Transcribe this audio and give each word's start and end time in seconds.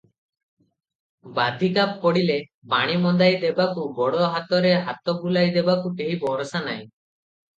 ବାଧିକା 1.35 1.83
ପଡ଼ିଲେ 2.05 2.37
ପାଣି 2.73 2.95
ମନ୍ଦାଏ 3.03 3.35
ଦେବାକୁ, 3.45 3.83
ଗୋଡ଼ 3.99 4.31
ହାତରେ 4.37 4.71
ହାତ 4.87 5.17
ବୁଲାଇ 5.21 5.51
ଦେବାକୁ 5.59 5.95
କେହି 6.01 6.17
ଭରସା 6.27 6.63
ନାହିଁ। 6.69 6.83